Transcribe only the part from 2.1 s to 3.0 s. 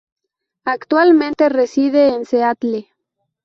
en Seattle.